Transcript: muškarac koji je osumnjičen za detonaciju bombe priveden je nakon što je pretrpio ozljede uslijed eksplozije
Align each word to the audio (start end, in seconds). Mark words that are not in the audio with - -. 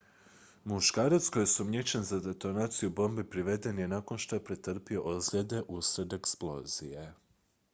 muškarac 0.65 1.27
koji 1.33 1.41
je 1.41 1.47
osumnjičen 1.49 2.03
za 2.11 2.19
detonaciju 2.27 2.89
bombe 2.99 3.23
priveden 3.35 3.79
je 3.83 3.87
nakon 3.91 4.17
što 4.17 4.35
je 4.35 4.43
pretrpio 4.49 5.03
ozljede 5.13 5.61
uslijed 5.67 6.13
eksplozije 6.19 7.13